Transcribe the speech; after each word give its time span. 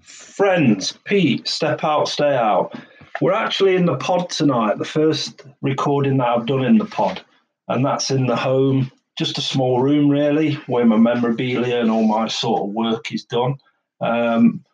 Friends, 0.00 0.92
Pete, 1.04 1.48
step 1.48 1.82
out, 1.82 2.08
stay 2.08 2.34
out. 2.34 2.78
We're 3.20 3.32
actually 3.32 3.76
in 3.76 3.86
the 3.86 3.96
pod 3.96 4.28
tonight, 4.28 4.78
the 4.78 4.84
first 4.84 5.42
recording 5.62 6.18
that 6.18 6.28
I've 6.28 6.46
done 6.46 6.64
in 6.64 6.78
the 6.78 6.84
pod, 6.84 7.22
and 7.68 7.84
that's 7.84 8.10
in 8.10 8.26
the 8.26 8.36
home, 8.36 8.90
just 9.16 9.38
a 9.38 9.42
small 9.42 9.80
room 9.80 10.08
really, 10.08 10.54
where 10.66 10.84
my 10.84 10.96
memorabilia 10.96 11.80
and 11.80 11.90
all 11.90 12.06
my 12.06 12.28
sort 12.28 12.62
of 12.62 12.74
work 12.74 13.12
is 13.12 13.24
done. 13.24 13.54
Um, 14.00 14.64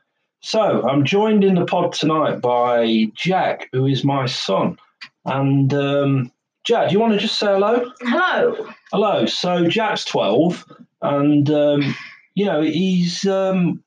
so 0.41 0.89
I'm 0.89 1.05
joined 1.05 1.45
in 1.45 1.55
the 1.55 1.65
pod 1.65 1.93
tonight 1.93 2.41
by 2.41 3.07
Jack, 3.15 3.69
who 3.73 3.87
is 3.87 4.03
my 4.03 4.27
son. 4.27 4.77
And 5.25 5.73
um, 5.73 6.33
Jack, 6.65 6.89
do 6.89 6.95
you 6.95 7.01
want 7.01 7.13
to 7.13 7.21
just 7.21 7.39
say 7.39 7.47
hello? 7.47 7.93
Hello. 8.01 8.69
Hello. 8.91 9.27
So 9.27 9.69
Jack's 9.69 10.05
12, 10.05 10.67
and 11.03 11.49
um, 11.51 11.95
you 12.35 12.45
know 12.45 12.63
he's 12.63 13.25
um, 13.25 13.82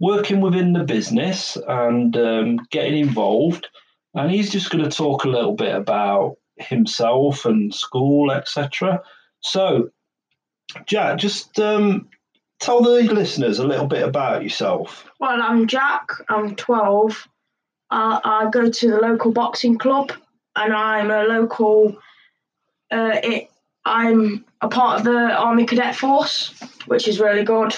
working 0.00 0.40
within 0.40 0.72
the 0.72 0.84
business 0.84 1.56
and 1.68 2.16
um, 2.16 2.58
getting 2.70 2.98
involved, 2.98 3.68
and 4.14 4.30
he's 4.30 4.50
just 4.50 4.70
going 4.70 4.84
to 4.84 4.90
talk 4.90 5.24
a 5.24 5.28
little 5.28 5.54
bit 5.54 5.74
about 5.74 6.36
himself 6.56 7.44
and 7.44 7.74
school, 7.74 8.30
etc. 8.30 9.02
So, 9.40 9.90
Jack, 10.86 11.18
just 11.18 11.58
um, 11.58 12.08
tell 12.60 12.82
the 12.82 13.02
listeners 13.02 13.58
a 13.58 13.66
little 13.66 13.86
bit 13.86 14.02
about 14.02 14.42
yourself. 14.42 15.06
Well, 15.20 15.40
I'm 15.40 15.66
Jack. 15.66 16.10
I'm 16.28 16.56
12. 16.56 17.28
Uh, 17.90 18.20
I 18.24 18.48
go 18.50 18.70
to 18.70 18.90
the 18.90 18.96
local 18.96 19.32
boxing 19.32 19.78
club, 19.78 20.12
and 20.56 20.72
I'm 20.72 21.10
a 21.10 21.24
local. 21.24 21.96
Uh, 22.90 23.20
it, 23.22 23.50
I'm 23.84 24.44
a 24.60 24.68
part 24.68 25.00
of 25.00 25.04
the 25.04 25.32
Army 25.32 25.64
Cadet 25.66 25.94
Force, 25.94 26.52
which 26.86 27.06
is 27.08 27.20
really 27.20 27.44
good, 27.44 27.76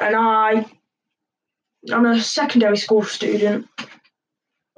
and 0.00 0.14
I. 0.16 0.66
I'm 1.90 2.06
a 2.06 2.20
secondary 2.20 2.76
school 2.76 3.02
student. 3.02 3.66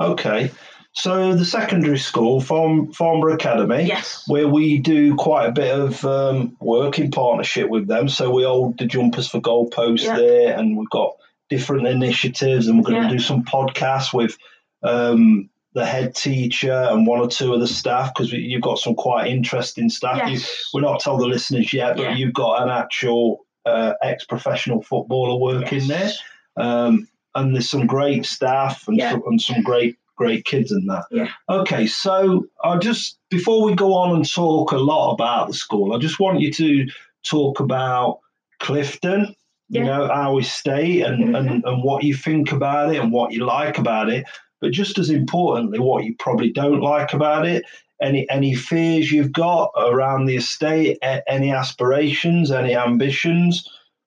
Okay. 0.01 0.51
So 0.97 1.35
the 1.35 1.45
secondary 1.45 1.99
school, 1.99 2.41
Farm, 2.41 2.93
Farnborough 2.93 3.35
Academy, 3.35 3.83
Yes. 3.85 4.23
where 4.29 4.47
we 4.47 4.79
do 4.79 5.17
quite 5.17 5.47
a 5.47 5.53
bit 5.53 5.75
of 5.77 6.05
um, 6.05 6.57
work 6.61 7.01
in 7.01 7.11
partnership 7.11 7.69
with 7.69 7.89
them. 7.89 8.09
So 8.09 8.31
we 8.31 8.45
hold 8.45 8.79
the 8.79 8.87
jumpers 8.87 9.29
for 9.29 9.41
goalposts 9.41 10.05
Yeah. 10.05 10.17
there, 10.17 10.57
and 10.59 10.77
we've 10.77 10.91
got 10.91 11.17
different 11.51 11.89
initiatives, 11.89 12.69
and 12.69 12.79
we're 12.79 12.91
going 12.91 13.03
Yeah. 13.03 13.09
to 13.09 13.17
do 13.17 13.23
some 13.23 13.45
podcasts 13.45 14.15
with 14.15 14.37
um, 14.85 15.49
the 15.73 15.85
head 15.85 16.15
teacher 16.15 16.73
and 16.73 17.07
one 17.07 17.19
or 17.19 17.27
two 17.27 17.53
of 17.53 17.59
the 17.61 17.67
staff 17.67 18.13
because 18.15 18.31
you've 18.31 18.63
got 18.63 18.79
some 18.79 18.95
quite 18.95 19.27
interesting 19.27 19.89
staff. 19.89 20.29
You, 20.29 20.35
Yes. 20.35 20.71
we're 20.73 20.83
not 20.83 21.03
told 21.03 21.21
the 21.21 21.27
listeners 21.27 21.73
yet, 21.73 21.97
but 21.97 22.03
Yeah. 22.05 22.15
you've 22.15 22.35
got 22.35 22.63
an 22.63 22.69
actual 22.69 23.41
uh, 23.67 23.95
ex-professional 24.03 24.83
footballer 24.83 25.41
working 25.41 25.89
there, 25.89 26.05
Yes. 26.05 26.19
Um, 26.57 27.09
and 27.35 27.55
there's 27.55 27.69
some 27.71 27.87
great 27.87 28.25
staff 28.27 28.87
and, 28.89 28.97
Yeah. 28.97 29.13
some, 29.13 29.23
and 29.27 29.41
some 29.41 29.63
great 29.63 29.97
great 30.17 30.45
kids 30.45 30.71
in 30.71 30.87
that. 30.87 31.05
Yeah. 31.11 31.29
Okay, 31.51 31.89
so 31.89 32.47
I 32.63 32.79
just 32.79 33.19
before 33.31 33.65
we 33.65 33.75
go 33.75 33.95
on 33.95 34.15
and 34.15 34.31
talk 34.31 34.71
a 34.71 34.77
lot 34.77 35.13
about 35.13 35.49
the 35.49 35.55
school, 35.55 35.93
I 35.93 35.99
just 35.99 36.21
want 36.21 36.41
you 36.41 36.53
to 36.53 36.87
talk 37.29 37.59
about 37.61 38.21
Clifton. 38.61 39.35
You 39.71 39.83
know 39.83 40.07
our 40.11 40.39
estate 40.39 41.01
and, 41.01 41.31
Mhm. 41.35 41.39
and 41.39 41.65
and 41.65 41.83
what 41.83 42.05
you 42.05 42.15
think 42.15 42.53
about 42.53 42.95
it 42.95 43.01
and 43.03 43.11
what 43.11 43.33
you 43.33 43.45
like 43.45 43.79
about 43.79 44.09
it, 44.11 44.25
but 44.61 44.73
just 44.73 44.99
as 44.99 45.09
importantly, 45.11 45.79
what 45.81 46.05
you 46.05 46.15
probably 46.19 46.53
don't 46.53 46.81
like 46.81 47.13
about 47.15 47.47
it. 47.47 47.65
Any 48.01 48.29
any 48.31 48.55
fears 48.55 49.11
you've 49.11 49.33
got 49.33 49.71
around 49.77 50.27
the 50.27 50.37
estate? 50.37 50.99
Any 51.27 51.51
aspirations? 51.51 52.53
Any 52.53 52.77
ambitions? 52.77 53.67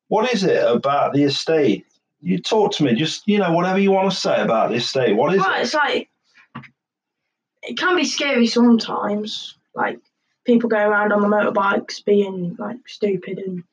What 0.10 0.32
is 0.32 0.44
it 0.44 0.64
about 0.64 1.14
the 1.14 1.24
estate? 1.24 1.86
You 2.22 2.40
talk 2.40 2.72
to 2.74 2.84
me. 2.84 2.94
Just 2.96 3.28
you 3.28 3.38
know 3.38 3.52
whatever 3.52 3.80
you 3.80 3.92
want 3.92 4.12
to 4.12 4.18
say 4.18 4.42
about 4.42 4.72
this 4.72 4.86
estate. 4.86 5.16
What 5.16 5.34
is 5.34 5.40
Well, 5.40 5.54
it? 5.60 5.62
it's 5.64 5.74
like 5.74 6.10
it 7.64 7.78
can 7.78 7.96
be 7.96 8.06
scary 8.06 8.48
sometimes. 8.48 9.56
Like 9.76 10.00
people 10.46 10.70
going 10.70 10.88
around 10.88 11.12
on 11.14 11.22
the 11.22 11.28
motorbikes 11.28 12.04
being 12.04 12.56
like 12.58 12.78
stupid 12.88 13.38
and 13.38 13.64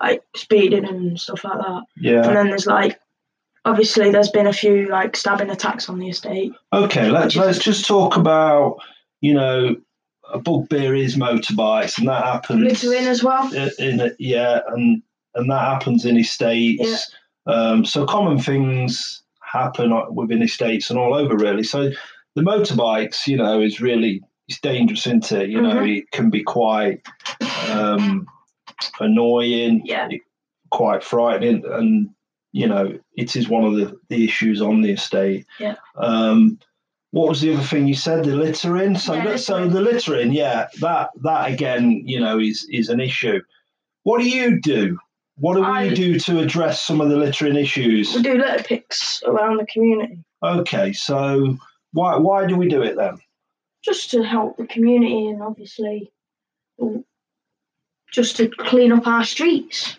like 0.00 0.22
speeding 0.34 0.84
and 0.84 1.18
stuff 1.18 1.44
like 1.44 1.58
that. 1.58 1.82
Yeah. 1.96 2.26
And 2.26 2.36
then 2.36 2.48
there's 2.48 2.66
like 2.66 3.00
obviously 3.64 4.10
there's 4.10 4.30
been 4.30 4.46
a 4.46 4.52
few 4.52 4.88
like 4.88 5.16
stabbing 5.16 5.50
attacks 5.50 5.88
on 5.88 5.98
the 5.98 6.08
estate. 6.08 6.52
Okay, 6.72 7.10
let's 7.10 7.34
let's 7.36 7.58
just 7.58 7.86
talk 7.86 8.16
about 8.16 8.78
you 9.20 9.32
know 9.34 9.76
a 10.32 10.38
bugbear 10.38 10.94
is 10.94 11.16
motorbikes, 11.16 11.98
and 11.98 12.08
that 12.08 12.24
happens 12.24 12.60
Littering 12.82 13.06
as 13.06 13.22
well. 13.22 13.52
in, 13.54 13.70
in 13.78 14.16
yeah, 14.18 14.60
and 14.68 15.02
and 15.34 15.50
that 15.50 15.60
happens 15.60 16.04
in 16.04 16.18
estates. 16.18 17.10
Um, 17.46 17.84
so 17.84 18.04
common 18.06 18.38
things 18.38 19.22
happen 19.42 19.92
within 20.14 20.42
estates 20.42 20.90
and 20.90 20.98
all 20.98 21.14
over 21.14 21.36
really. 21.36 21.62
So 21.62 21.90
the 22.34 22.42
motorbikes, 22.42 23.26
you 23.26 23.36
know, 23.36 23.60
is 23.60 23.80
really 23.80 24.20
it's 24.48 24.60
dangerous, 24.60 25.06
isn't 25.06 25.32
it? 25.32 25.50
You 25.50 25.60
know, 25.60 25.74
Mhm. 25.76 25.98
it 25.98 26.10
can 26.12 26.30
be 26.30 26.42
quite 26.42 27.00
um, 27.70 28.26
annoying, 29.00 29.82
Yeah. 29.84 30.08
quite 30.70 31.02
frightening, 31.02 31.64
and 31.66 32.10
you 32.52 32.66
know, 32.66 32.98
it 33.16 33.36
is 33.36 33.48
one 33.48 33.64
of 33.64 33.74
the, 33.76 33.94
the 34.08 34.24
issues 34.24 34.62
on 34.62 34.80
the 34.80 34.92
estate. 34.92 35.44
Yeah. 35.60 35.74
Um, 35.96 36.58
what 37.10 37.28
was 37.28 37.40
the 37.42 37.52
other 37.52 37.62
thing 37.62 37.86
you 37.86 37.94
said? 37.94 38.24
The 38.24 38.34
littering. 38.36 38.96
So, 38.96 39.14
Yeah, 39.14 39.24
that- 39.24 39.40
so 39.40 39.68
the 39.68 39.80
littering, 39.82 40.32
yeah, 40.32 40.68
that 40.80 41.10
that 41.22 41.50
again, 41.52 42.02
you 42.06 42.20
know, 42.20 42.38
is 42.38 42.66
is 42.70 42.88
an 42.88 43.00
issue. 43.00 43.40
What 44.04 44.20
do 44.20 44.28
you 44.28 44.60
do? 44.60 44.98
What 45.38 45.54
do 45.56 45.62
I- 45.64 45.88
we 45.88 45.94
do 45.94 46.18
to 46.20 46.40
address 46.40 46.82
some 46.82 47.00
of 47.00 47.08
the 47.10 47.16
littering 47.16 47.56
issues? 47.56 48.14
We 48.14 48.22
do 48.22 48.38
litter 48.38 48.62
picks 48.64 49.22
around 49.24 49.58
the 49.58 49.66
community 49.66 50.18
Okay, 50.42 50.92
so 50.92 51.56
why 51.92 52.16
why 52.16 52.46
do 52.46 52.56
we 52.56 52.68
do 52.68 52.82
it 52.82 52.96
then? 52.96 53.18
just 53.84 54.10
to 54.10 54.22
help 54.24 54.56
the 54.56 54.66
community 54.66 55.28
and 55.28 55.40
obviously 55.42 56.10
just 58.12 58.36
to 58.36 58.48
clean 58.48 58.92
up 58.92 59.06
our 59.06 59.24
streets. 59.24 59.96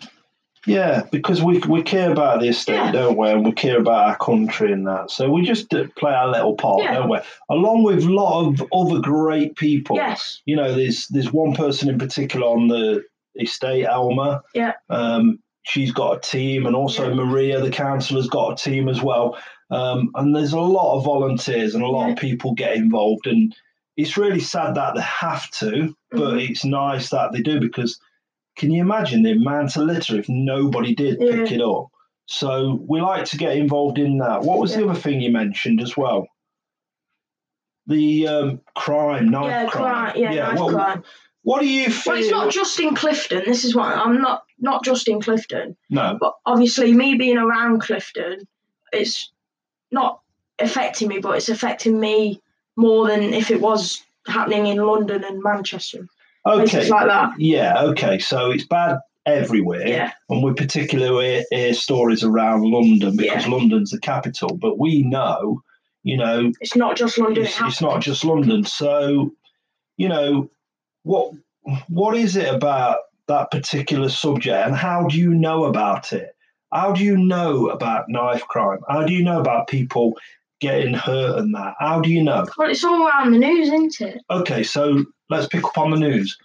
Yeah, 0.66 1.04
because 1.10 1.42
we 1.42 1.58
we 1.60 1.82
care 1.82 2.10
about 2.10 2.40
the 2.40 2.48
estate, 2.48 2.74
Yeah. 2.74 2.92
don't 2.92 3.16
we? 3.16 3.30
And 3.30 3.44
we 3.44 3.52
care 3.52 3.78
about 3.78 4.08
our 4.08 4.16
country 4.18 4.72
and 4.72 4.86
that. 4.86 5.10
So 5.10 5.30
we 5.30 5.42
just 5.42 5.72
uh, 5.72 5.84
play 5.96 6.12
our 6.12 6.28
little 6.28 6.54
part, 6.56 6.82
Yeah. 6.82 6.94
don't 6.94 7.08
we? 7.08 7.18
Along 7.48 7.84
with 7.84 8.04
a 8.04 8.12
lot 8.12 8.46
of 8.48 8.62
other 8.72 8.98
great 9.00 9.56
people. 9.56 9.96
Yes. 9.96 10.42
You 10.44 10.56
know, 10.56 10.74
there's 10.74 11.06
there's 11.08 11.32
one 11.32 11.54
person 11.54 11.88
in 11.88 11.98
particular 11.98 12.46
on 12.46 12.68
the 12.68 13.04
estate, 13.34 13.86
Alma. 13.86 14.42
Yeah. 14.54 14.74
Um, 14.88 15.40
she's 15.62 15.92
got 15.92 16.16
a 16.16 16.20
team, 16.20 16.66
and 16.66 16.74
also 16.74 17.08
Yeah. 17.08 17.14
Maria, 17.14 17.60
the 17.60 17.70
councillor's 17.70 18.28
got 18.28 18.52
a 18.52 18.70
team 18.70 18.88
as 18.88 19.02
well. 19.02 19.38
Um, 19.70 20.10
and 20.14 20.34
there's 20.34 20.54
a 20.54 20.60
lot 20.60 20.96
of 20.96 21.04
volunteers 21.04 21.74
and 21.74 21.84
a 21.84 21.88
lot 21.88 22.10
of 22.10 22.16
people 22.16 22.54
get 22.54 22.76
involved, 22.76 23.26
and 23.26 23.54
it's 23.96 24.16
really 24.16 24.40
sad 24.40 24.76
that 24.76 24.94
they 24.94 25.02
have 25.02 25.50
to, 25.50 25.94
but 26.10 26.34
Mhm. 26.34 26.50
it's 26.50 26.64
nice 26.64 27.10
that 27.10 27.32
they 27.32 27.42
do 27.42 27.60
because 27.60 28.00
can 28.56 28.70
you 28.72 28.80
imagine 28.80 29.22
the 29.22 29.32
amount 29.32 29.76
of 29.76 29.84
litter 29.84 30.18
if 30.18 30.28
nobody 30.28 30.94
did 30.94 31.18
pick 31.18 31.52
it 31.52 31.60
up? 31.60 31.86
So 32.26 32.80
we 32.86 33.00
like 33.00 33.24
to 33.26 33.36
get 33.36 33.56
involved 33.56 33.98
in 33.98 34.18
that. 34.18 34.42
What 34.42 34.58
was 34.58 34.74
the 34.74 34.84
other 34.88 34.98
thing 34.98 35.20
you 35.20 35.30
mentioned 35.30 35.80
as 35.80 35.96
well? 35.96 36.28
The 37.86 38.28
um, 38.28 38.60
crime, 38.74 39.30
knife 39.30 39.46
yeah, 39.46 39.66
crime. 39.66 40.12
crime. 40.12 40.16
Yeah, 40.16 40.34
knife 40.34 40.58
what, 40.58 40.74
crime. 40.74 41.04
What 41.48 41.60
do 41.62 41.66
you 41.66 41.90
feel? 41.90 42.12
Well, 42.12 42.22
it's 42.22 42.30
not 42.30 42.52
just 42.52 42.78
in 42.78 42.94
Clifton. 42.94 43.42
This 43.46 43.64
is 43.64 43.74
what 43.74 43.86
I'm 43.96 44.20
not 44.20 44.42
not 44.58 44.84
just 44.84 45.08
in 45.08 45.22
Clifton, 45.22 45.78
no, 45.88 46.18
but 46.20 46.34
obviously 46.44 46.92
me 46.92 47.14
being 47.14 47.38
around 47.38 47.80
Clifton, 47.80 48.46
it's 48.92 49.32
not 49.90 50.20
affecting 50.58 51.08
me, 51.08 51.20
but 51.20 51.38
it's 51.38 51.48
affecting 51.48 51.98
me 51.98 52.42
more 52.76 53.06
than 53.08 53.22
if 53.32 53.50
it 53.50 53.62
was 53.62 54.04
happening 54.26 54.66
in 54.66 54.76
London 54.76 55.24
and 55.24 55.42
Manchester, 55.42 56.06
okay, 56.44 56.86
like 56.90 57.06
that. 57.06 57.30
yeah, 57.38 57.80
okay. 57.84 58.18
So 58.18 58.50
it's 58.50 58.66
bad 58.66 58.98
everywhere, 59.24 59.88
Yeah, 59.88 60.12
and 60.28 60.42
we 60.42 60.52
particularly 60.52 61.46
hear 61.50 61.72
stories 61.72 62.24
around 62.24 62.60
London 62.62 63.16
because 63.16 63.46
Yeah. 63.46 63.50
London's 63.52 63.90
the 63.92 64.00
capital. 64.00 64.54
But 64.54 64.78
we 64.78 65.02
know, 65.02 65.62
you 66.02 66.18
know, 66.18 66.52
it's 66.60 66.76
not 66.76 66.94
just 66.96 67.16
London. 67.16 67.44
it's, 67.44 67.58
it 67.58 67.66
it's 67.68 67.80
not 67.80 68.02
just 68.02 68.22
London. 68.22 68.64
So, 68.64 69.32
you 69.96 70.08
know, 70.10 70.50
what 71.02 71.32
what 71.88 72.16
is 72.16 72.36
it 72.36 72.52
about 72.52 72.98
that 73.26 73.50
particular 73.50 74.08
subject, 74.08 74.66
and 74.66 74.74
how 74.74 75.06
do 75.06 75.18
you 75.18 75.34
know 75.34 75.64
about 75.64 76.12
it? 76.12 76.30
How 76.72 76.92
do 76.92 77.02
you 77.04 77.16
know 77.16 77.68
about 77.68 78.08
knife 78.08 78.42
crime? 78.42 78.80
How 78.88 79.04
do 79.04 79.12
you 79.12 79.22
know 79.22 79.40
about 79.40 79.68
people 79.68 80.14
getting 80.60 80.94
hurt 80.94 81.38
and 81.38 81.54
that? 81.54 81.74
How 81.78 82.00
do 82.00 82.10
you 82.10 82.22
know? 82.22 82.46
Well, 82.56 82.70
it's 82.70 82.84
all 82.84 83.06
around 83.06 83.32
the 83.32 83.38
news, 83.38 83.68
isn't 83.68 84.00
it? 84.00 84.22
Okay, 84.30 84.62
so 84.62 85.04
let's 85.30 85.46
pick 85.46 85.64
up 85.64 85.78
on 85.78 85.90
the 85.90 85.98
news. 85.98 86.36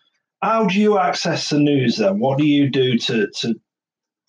How 0.41 0.65
do 0.65 0.79
you 0.79 0.97
access 0.97 1.49
the 1.49 1.59
news 1.59 1.97
then? 1.97 2.19
What 2.19 2.37
do 2.37 2.45
you 2.45 2.69
do 2.69 2.97
to 2.97 3.27
to 3.27 3.55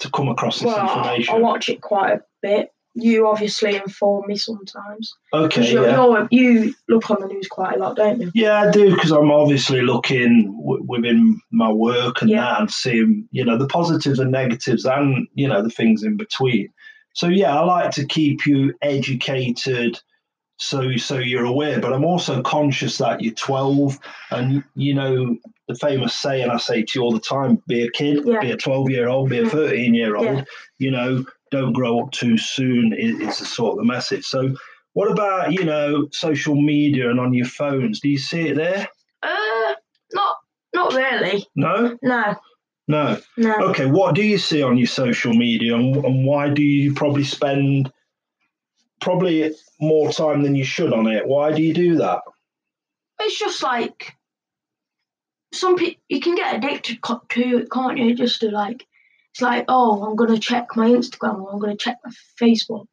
to 0.01 0.11
come 0.11 0.29
across 0.29 0.61
this 0.61 0.67
Well, 0.67 0.87
information? 0.87 1.35
I 1.35 1.39
watch 1.39 1.69
it 1.69 1.81
quite 1.81 2.13
a 2.13 2.23
bit. 2.43 2.74
You 2.95 3.27
obviously 3.27 3.75
inform 3.77 4.29
me 4.29 4.37
sometimes. 4.37 5.15
okay, 5.33 5.73
you're, 5.73 5.87
yeah. 5.87 5.97
you're, 5.97 6.29
you 6.31 6.75
look 6.89 7.11
on 7.11 7.21
the 7.21 7.27
news 7.27 7.49
quite 7.49 7.75
a 7.77 7.79
lot, 7.79 7.97
don't 7.97 8.21
you? 8.21 8.31
Yeah, 8.35 8.61
I 8.63 8.71
do 8.71 8.95
because 8.95 9.11
I'm 9.11 9.33
obviously 9.33 9.81
looking 9.83 10.57
w- 10.63 10.85
within 10.87 11.41
my 11.51 11.73
work 11.73 12.23
and 12.23 12.31
Yeah. 12.31 12.43
that 12.43 12.61
and 12.61 12.71
seeing, 12.71 13.29
you 13.33 13.45
know, 13.45 13.59
the 13.59 13.67
positives 13.67 14.21
and 14.21 14.31
negatives 14.31 14.85
and, 14.85 15.27
you 15.35 15.49
know, 15.49 15.61
the 15.63 15.71
things 15.71 16.03
in 16.05 16.17
between. 16.17 16.69
so 17.15 17.29
yeah, 17.29 17.57
I 17.59 17.65
like 17.65 17.91
to 17.93 18.07
keep 18.07 18.47
you 18.47 18.75
educated 18.83 20.01
so 20.57 20.97
so 20.97 21.19
you're 21.19 21.45
aware 21.45 21.81
but 21.81 21.93
i'm 21.93 22.05
also 22.05 22.41
conscious 22.43 22.99
that 22.99 23.21
you're 23.21 23.35
12 23.35 23.99
and 24.31 24.63
you 24.77 24.95
know 24.95 25.37
the 25.69 25.75
famous 25.75 26.15
saying 26.17 26.49
i 26.49 26.57
say 26.57 26.83
to 26.83 26.99
you 26.99 27.03
all 27.03 27.13
the 27.13 27.19
time 27.21 27.61
be 27.67 27.83
a 27.83 27.91
kid 27.91 28.21
Yeah. 28.25 28.41
be 28.41 28.51
a 28.53 28.57
12 28.57 28.91
year 28.91 29.09
old 29.09 29.31
be 29.31 29.39
a 29.41 29.49
13 29.49 29.95
year 29.95 30.17
old 30.17 30.27
Yeah. 30.27 30.45
you 30.79 30.91
know 30.93 31.25
don't 31.51 31.73
grow 31.73 32.01
up 32.01 32.13
too 32.13 32.39
soon 32.39 32.93
is, 32.93 33.19
is 33.21 33.39
the 33.41 33.45
sort 33.47 33.73
of 33.73 33.79
the 33.79 33.85
message 33.85 34.25
so 34.25 34.55
what 34.93 35.11
about 35.11 35.53
you 35.53 35.65
know 35.65 36.07
social 36.13 36.55
media 36.55 37.11
and 37.11 37.19
on 37.19 37.35
your 37.35 37.47
phones 37.47 37.99
do 38.01 38.09
you 38.09 38.19
see 38.19 38.49
it 38.49 38.57
there 38.57 38.87
Uh, 39.23 39.75
not 40.13 40.37
not 40.73 40.95
really. 40.95 41.47
no 41.57 41.99
No, 42.03 42.37
no 42.87 43.19
no. 43.37 43.55
okay 43.71 43.87
what 43.87 44.15
do 44.15 44.23
you 44.23 44.39
see 44.39 44.63
on 44.63 44.77
your 44.79 44.87
social 44.87 45.35
media 45.35 45.75
and, 45.75 45.97
and 46.05 46.25
why 46.27 46.49
do 46.49 46.63
you 46.63 46.95
probably 46.95 47.25
spend 47.25 47.93
probably 49.01 49.55
more 49.81 50.11
time 50.13 50.43
than 50.43 50.55
you 50.55 50.65
should 50.65 50.93
on 50.93 51.07
it 51.07 51.27
why 51.27 51.53
do 51.53 51.63
you 51.63 51.75
do 51.75 51.97
that 51.97 52.21
It's 53.21 53.39
just 53.39 53.63
like 53.63 54.17
some 55.55 55.77
people 55.77 56.03
you 56.09 56.21
can 56.21 56.35
get 56.35 56.57
addicted 56.57 56.99
to 57.03 57.59
it, 57.59 57.71
can't 57.71 57.99
you? 57.99 58.15
Just 58.15 58.41
to 58.41 58.51
like, 58.51 58.87
it's 59.33 59.41
like, 59.41 59.65
oh, 59.69 60.05
I'm 60.05 60.17
gonna 60.17 60.39
check 60.39 60.77
my 60.77 60.89
Instagram 60.89 61.41
or 61.41 61.53
I'm 61.53 61.61
gonna 61.61 61.77
check 61.77 61.99
my 62.05 62.13
Facebook. 62.41 62.87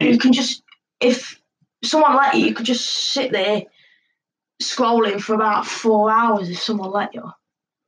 You 0.00 0.18
can 0.18 0.32
just, 0.32 0.62
if 1.00 1.40
someone 1.84 2.16
let 2.16 2.34
you, 2.34 2.46
you 2.46 2.54
could 2.54 2.66
just 2.66 2.88
sit 2.88 3.32
there 3.32 3.62
scrolling 4.62 5.20
for 5.20 5.34
about 5.34 5.66
four 5.66 6.10
hours 6.10 6.48
if 6.48 6.60
someone 6.60 6.90
let 6.90 7.14
you. 7.14 7.30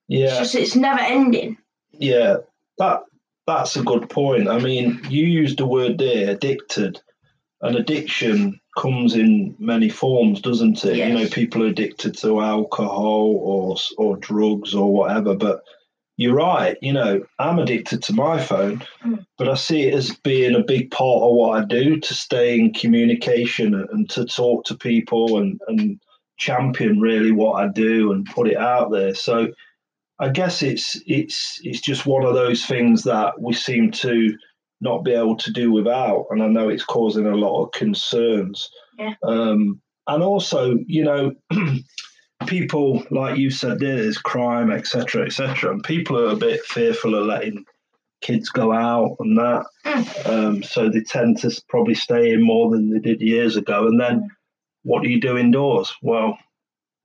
yeah 0.09 0.27
It's 0.27 0.39
just, 0.39 0.55
it's 0.55 0.77
never 0.77 1.01
ending. 1.01 1.57
Yeah, 1.93 2.39
that 2.79 3.05
that's 3.47 3.77
a 3.77 3.83
good 3.83 4.09
point. 4.09 4.49
I 4.49 4.59
mean, 4.59 5.01
you 5.09 5.25
used 5.25 5.59
the 5.59 5.67
word 5.67 5.99
there, 5.99 6.31
addicted. 6.31 7.01
An 7.65 7.77
addiction 7.77 8.61
comes 8.79 9.15
in 9.15 9.57
many 9.59 9.89
forms, 9.89 10.41
doesn't 10.41 10.85
it? 10.85 10.97
You 10.97 11.15
know, 11.15 11.29
people 11.29 11.63
are 11.65 11.69
addicted 11.69 12.17
to 12.19 12.41
alcohol 12.41 13.37
or 13.43 13.77
or 13.99 14.17
drugs 14.19 14.75
or 14.75 14.93
whatever. 14.93 15.35
But 15.35 15.63
you're 16.17 16.35
right. 16.35 16.77
You 16.81 16.93
know, 16.93 17.25
I'm 17.39 17.59
addicted 17.59 18.03
to 18.05 18.13
my 18.13 18.39
phone, 18.41 18.83
Mm. 19.05 19.25
but 19.39 19.49
I 19.49 19.55
see 19.55 19.83
it 19.89 19.95
as 19.95 20.15
being 20.23 20.55
a 20.55 20.63
big 20.63 20.91
part 20.91 21.23
of 21.23 21.35
what 21.35 21.61
I 21.61 21.65
do 21.65 21.99
to 21.99 22.15
stay 22.15 22.59
in 22.59 22.73
communication 22.73 23.75
and, 23.75 23.89
and 23.91 24.11
to 24.11 24.25
talk 24.25 24.65
to 24.67 24.77
people 24.77 25.39
and 25.39 25.61
and 25.69 25.99
champion 26.37 27.01
really 27.01 27.33
what 27.33 27.63
I 27.65 27.69
do 27.69 28.13
and 28.13 28.27
put 28.27 28.49
it 28.49 28.57
out 28.57 28.91
there. 28.93 29.15
So 29.15 29.49
I 30.21 30.29
guess 30.29 30.63
it's 30.63 31.01
it's 31.07 31.61
it's 31.65 31.81
just 31.81 32.07
one 32.07 32.25
of 32.25 32.35
those 32.35 32.65
things 32.67 33.05
that 33.05 33.41
we 33.41 33.53
seem 33.53 33.91
to 33.93 34.37
not 34.85 35.05
be 35.05 35.13
able 35.13 35.37
to 35.39 35.51
do 35.51 35.73
without, 35.73 36.27
and 36.31 36.43
I 36.43 36.47
know 36.47 36.69
it's 36.69 36.85
causing 36.85 37.27
a 37.27 37.35
lot 37.35 37.65
of 37.65 37.73
concerns. 37.73 38.69
Yeah. 38.99 39.15
Um, 39.25 39.81
and 40.07 40.23
also, 40.23 40.79
you 40.87 41.03
know, 41.03 41.33
people 42.47 43.03
like 43.11 43.39
you 43.39 43.51
said, 43.51 43.79
there's 43.81 44.19
crime, 44.19 44.71
etc., 44.71 45.25
etc., 45.25 45.73
and 45.73 45.83
people 45.83 46.19
are 46.19 46.33
a 46.33 46.37
bit 46.37 46.61
fearful 46.65 47.15
of 47.15 47.27
letting 47.27 47.65
kids 48.21 48.49
go 48.51 48.73
out 48.73 49.17
and 49.21 49.37
that. 49.39 49.67
Mm. 49.85 50.27
Um, 50.27 50.63
so 50.63 50.89
they 50.89 51.01
tend 51.01 51.39
to 51.39 51.51
probably 51.69 51.95
stay 51.95 52.33
in 52.33 52.43
more 52.43 52.71
than 52.71 52.91
they 52.91 52.99
did 53.01 53.21
years 53.21 53.57
ago. 53.57 53.87
And 53.87 54.01
then, 54.01 54.21
Mm. 54.21 54.29
what 54.83 55.03
do 55.03 55.09
you 55.09 55.21
do 55.21 55.39
indoors? 55.39 55.95
Well, 56.03 56.39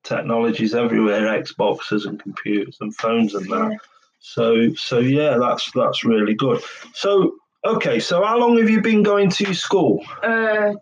technology's 0.04 0.74
everywhere, 0.76 1.42
Xboxes 1.44 2.06
and 2.06 2.22
computers 2.22 2.78
and 2.82 2.96
phones 2.96 3.36
and 3.36 3.50
that. 3.50 3.78
So 4.20 4.74
so 4.76 5.00
yeah, 5.00 5.38
that's 5.38 5.72
that's 5.72 6.04
really 6.04 6.34
good. 6.34 6.62
So 6.94 7.36
okay, 7.66 8.00
so 8.00 8.24
how 8.24 8.38
long 8.38 8.58
have 8.58 8.70
you 8.70 8.82
been 8.82 9.04
going 9.04 9.30
to 9.32 9.54
school? 9.54 10.04
Uh, 10.24 10.74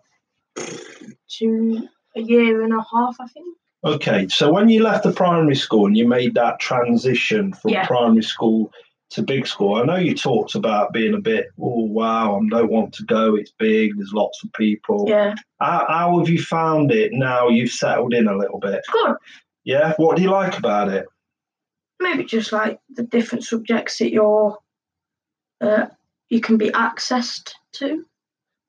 to 1.40 1.88
a 2.16 2.22
year 2.22 2.64
and 2.64 2.74
a 2.74 2.78
half, 2.94 3.16
I 3.20 3.28
think. 3.28 3.58
Okay, 3.84 4.28
so 4.28 4.52
when 4.52 4.70
you 4.70 4.82
left 4.84 5.04
the 5.04 5.12
primary 5.12 5.56
school 5.56 5.86
and 5.86 5.96
you 5.96 6.08
made 6.08 6.34
that 6.36 6.60
transition 6.60 7.54
from 7.54 7.72
Yeah. 7.72 7.86
primary 7.86 8.24
school 8.24 8.72
to 9.12 9.22
big 9.22 9.46
school, 9.48 9.76
I 9.76 9.84
know 9.86 9.96
you 9.96 10.16
talked 10.16 10.56
about 10.56 10.92
being 10.94 11.14
a 11.14 11.20
bit, 11.22 11.46
oh 11.62 11.84
wow, 11.86 12.38
I 12.40 12.50
don't 12.50 12.72
want 12.72 12.94
to 12.96 13.04
go. 13.06 13.36
It's 13.36 13.52
big. 13.58 13.96
There's 13.96 14.12
lots 14.14 14.44
of 14.44 14.52
people. 14.54 15.06
Yeah, 15.08 15.36
How, 15.62 15.86
how 15.88 16.20
have 16.20 16.28
you 16.28 16.42
found 16.42 16.92
it 16.92 17.12
now? 17.14 17.48
You've 17.50 17.72
settled 17.72 18.14
in 18.14 18.28
a 18.28 18.36
little 18.36 18.60
bit. 18.60 18.82
good. 18.92 19.16
Yeah. 19.64 19.94
What 19.98 20.16
do 20.18 20.24
you 20.24 20.32
like 20.32 20.58
about 20.58 20.90
it? 20.90 21.06
maybe 22.00 22.24
just 22.24 22.52
like 22.52 22.80
the 22.94 23.02
different 23.02 23.44
subjects 23.44 23.98
that 23.98 24.12
you're 24.12 24.56
uh, 25.62 25.88
you 26.30 26.42
can 26.42 26.58
be 26.58 26.70
accessed 26.72 27.54
to. 27.74 28.06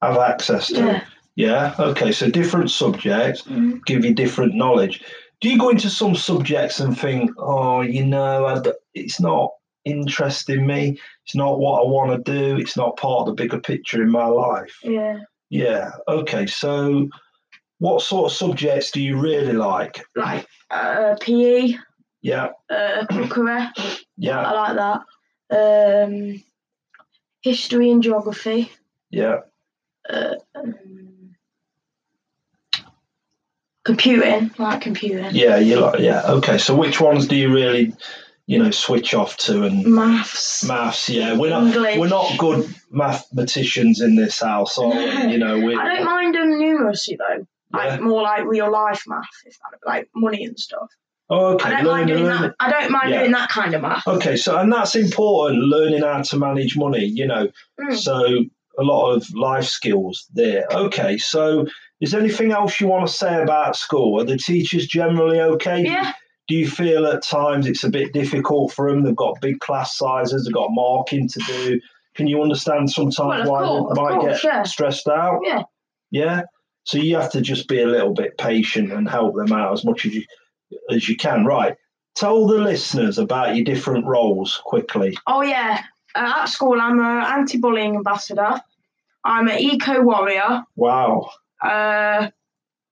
Have 0.02 0.18
access 0.18 0.68
to. 0.68 0.74
Yeah. 0.80 1.04
Yeah. 1.36 1.74
Okay. 1.78 2.12
So 2.12 2.30
different 2.30 2.70
subjects. 2.70 3.42
Mm. 3.42 3.84
give 3.84 4.04
you 4.04 4.14
different 4.14 4.54
knowledge. 4.54 5.02
Do 5.40 5.48
you 5.48 5.58
go 5.58 5.68
into 5.68 5.88
some 5.88 6.14
subjects 6.16 6.80
and 6.80 6.98
think, 6.98 7.30
oh, 7.38 7.80
you 7.82 8.04
know, 8.04 8.60
it's 8.94 9.20
not 9.20 9.50
interesting 9.84 10.66
me. 10.66 10.98
It's 11.24 11.36
not 11.36 11.58
what 11.60 11.80
I 11.80 11.88
want 11.88 12.24
to 12.24 12.32
do. 12.32 12.56
It's 12.56 12.76
not 12.76 12.96
part 12.96 13.20
of 13.20 13.26
the 13.26 13.42
bigger 13.42 13.60
picture 13.60 14.02
in 14.02 14.10
my 14.10 14.26
life. 14.26 14.76
Yeah. 14.82 15.20
Yeah. 15.50 15.92
Okay. 16.08 16.46
So, 16.46 17.08
what 17.78 18.02
sort 18.02 18.30
of 18.32 18.36
subjects 18.36 18.90
do 18.90 19.00
you 19.00 19.16
really 19.16 19.52
like? 19.52 20.04
Like 20.16 20.46
uh, 20.70 21.14
PE, 21.20 21.74
Yeah. 22.22 22.48
uh, 22.68 23.06
cookery. 23.10 23.60
Yeah. 24.16 24.40
I 24.42 24.52
like 24.74 24.76
that. 24.76 26.04
Um, 26.04 26.42
history 27.42 27.90
and 27.90 28.02
geography. 28.02 28.70
Yeah. 29.10 29.40
Uh, 30.08 30.34
um, 30.54 31.34
computing. 33.84 34.50
Like 34.58 34.80
computing. 34.80 35.34
Yeah. 35.34 35.56
You 35.58 35.80
like. 35.80 36.00
Yeah. 36.00 36.22
Okay. 36.26 36.58
So, 36.58 36.76
which 36.76 37.00
ones 37.00 37.26
do 37.26 37.36
you 37.36 37.52
really, 37.52 37.94
you 38.46 38.58
know, 38.58 38.70
switch 38.70 39.14
off 39.14 39.36
to 39.38 39.64
and 39.64 39.84
Maths. 39.86 40.64
maths? 40.64 41.08
Yeah. 41.08 41.36
We're 41.36 41.50
not. 41.50 41.64
English. 41.74 41.98
We're 41.98 42.08
not 42.08 42.38
good 42.38 42.68
mathematicians 42.90 44.00
in 44.00 44.16
this 44.16 44.40
house, 44.40 44.78
are 44.78 44.88
we? 44.88 45.32
You 45.32 45.38
know. 45.38 45.58
We. 45.60 45.76
I 45.76 45.96
don't 45.96 46.04
mind 46.04 46.36
um, 46.36 46.48
numeracy 46.52 47.16
though. 47.18 47.46
Like 47.70 48.00
Yeah. 48.00 48.06
more 48.06 48.22
like 48.22 48.44
real 48.44 48.70
life 48.70 49.02
math, 49.06 49.26
if 49.44 49.54
that, 49.58 49.86
like 49.86 50.08
money 50.14 50.44
and 50.44 50.58
stuff. 50.58 50.88
Oh, 51.30 51.54
okay. 51.54 51.70
I 51.70 51.82
don't 51.82 51.86
mind 51.92 52.08
doing 52.08 52.24
learn- 52.24 52.42
that. 52.42 52.54
I 52.60 52.70
don't 52.70 52.90
mind 52.90 53.10
Yeah. 53.10 53.18
doing 53.20 53.32
that 53.32 53.48
kind 53.50 53.74
of 53.74 53.82
math. 53.82 54.06
Okay, 54.06 54.36
so 54.36 54.56
and 54.58 54.72
that's 54.72 54.94
important, 54.94 55.62
learning 55.64 56.02
how 56.02 56.22
to 56.22 56.36
manage 56.38 56.76
money, 56.76 57.04
you 57.04 57.26
know. 57.26 57.48
Mm. 57.80 57.96
So 57.96 58.44
a 58.78 58.82
lot 58.82 59.10
of 59.12 59.26
life 59.34 59.64
skills 59.64 60.26
there. 60.32 60.66
Okay, 60.72 61.18
so 61.18 61.66
is 62.00 62.12
there 62.12 62.20
anything 62.20 62.52
else 62.52 62.80
you 62.80 62.86
want 62.86 63.06
to 63.06 63.12
say 63.12 63.42
about 63.42 63.76
school? 63.76 64.20
Are 64.20 64.24
the 64.24 64.38
teachers 64.38 64.86
generally 64.86 65.40
okay? 65.40 65.82
Yeah, 65.82 66.12
Do 66.48 66.54
you 66.54 66.66
feel 66.68 67.04
at 67.06 67.22
times 67.22 67.66
it's 67.66 67.84
a 67.84 67.90
bit 67.90 68.12
difficult 68.14 68.72
for 68.72 68.90
them? 68.90 69.02
They've 69.02 69.14
got 69.14 69.40
big 69.42 69.60
class 69.60 69.98
sizes, 69.98 70.44
they've 70.44 70.54
got 70.54 70.68
marking 70.70 71.28
to 71.28 71.40
do. 71.46 71.80
Can 72.14 72.26
you 72.26 72.40
understand 72.40 72.90
sometimes 72.90 73.48
Well, 73.48 73.52
why 73.52 73.64
course, 73.66 73.94
they 73.96 74.02
might 74.02 74.20
course, 74.20 74.42
get 74.42 74.44
yeah. 74.44 74.62
stressed 74.62 75.08
out? 75.08 75.40
yeah. 75.44 75.62
Yeah. 76.10 76.42
So 76.84 76.96
you 76.96 77.16
have 77.16 77.30
to 77.32 77.42
just 77.42 77.68
be 77.68 77.82
a 77.82 77.86
little 77.86 78.14
bit 78.14 78.38
patient 78.38 78.92
and 78.92 79.06
help 79.06 79.34
them 79.36 79.52
out 79.52 79.74
as 79.74 79.84
much 79.84 80.06
as 80.06 80.14
you 80.14 80.24
as 80.90 81.08
you 81.08 81.16
can. 81.16 81.44
Right. 81.44 81.76
Tell 82.16 82.46
the 82.46 82.58
listeners 82.58 83.18
about 83.18 83.54
your 83.56 83.64
different 83.64 84.04
roles 84.06 84.60
quickly. 84.64 85.16
Oh 85.26 85.42
yeah. 85.42 85.82
Uh, 86.14 86.32
at 86.38 86.46
school, 86.46 86.80
I'm 86.80 86.98
an 86.98 87.24
anti-bullying 87.38 87.94
ambassador. 87.96 88.60
I'm 89.24 89.46
an 89.48 89.58
eco 89.58 90.02
warrior, 90.02 90.62
Wow. 90.74 91.30
uh, 91.62 92.28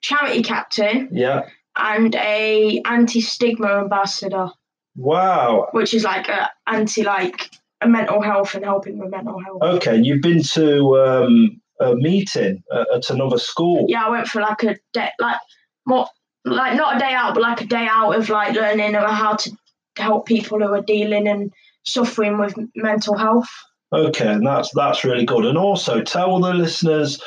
charity 0.03 0.43
captain, 0.43 1.09
Yeah. 1.13 1.49
and 1.77 2.15
a 2.15 2.83
anti-stigma 2.85 3.69
ambassador, 3.81 4.51
Wow. 4.97 5.69
which 5.73 5.95
is 5.95 6.05
like 6.05 6.29
a 6.29 6.51
anti 6.67 7.03
like 7.03 7.51
a 7.81 7.89
mental 7.89 8.21
health 8.23 8.55
and 8.55 8.65
helping 8.65 8.99
with 8.99 9.11
mental 9.11 9.39
health. 9.43 9.63
Okay. 9.63 9.97
You've 9.97 10.23
been 10.23 10.43
to 10.55 10.99
um, 10.99 11.61
a 11.81 11.95
meeting 11.95 12.63
at, 12.73 12.87
at 12.95 13.11
another 13.11 13.39
school. 13.39 13.87
Yeah, 13.89 14.07
I 14.07 14.11
went 14.11 14.29
for 14.29 14.41
like 14.41 14.63
a 14.63 14.77
day, 14.93 15.11
like 15.21 15.39
more 15.87 16.07
like 16.47 16.77
not 16.77 16.97
a 16.97 16.99
day 16.99 17.13
out, 17.13 17.35
but 17.35 17.43
like 17.43 17.61
a 17.61 17.67
day 17.67 17.87
out 17.91 18.17
of 18.17 18.29
like 18.31 18.55
learning 18.55 18.95
about 18.95 19.15
how 19.15 19.35
to 19.35 19.51
help 19.99 20.27
people 20.27 20.59
who 20.59 20.73
are 20.73 20.83
dealing 20.83 21.29
and 21.29 21.53
suffering 21.85 22.39
with 22.39 22.55
mental 22.75 23.17
health. 23.17 23.49
Okay, 23.93 24.29
and 24.33 24.47
that's 24.47 24.71
that's 24.75 25.05
really 25.05 25.27
good. 25.27 25.45
And 25.45 25.59
also 25.59 26.03
tell 26.03 26.41
the 26.41 26.55
listeners 26.55 27.21